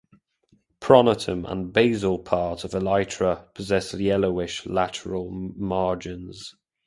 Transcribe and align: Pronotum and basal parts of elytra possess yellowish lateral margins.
Pronotum 0.79 1.45
and 1.45 1.71
basal 1.71 2.17
parts 2.17 2.63
of 2.63 2.71
elytra 2.71 3.53
possess 3.53 3.93
yellowish 3.93 4.65
lateral 4.65 5.29
margins. 5.29 6.55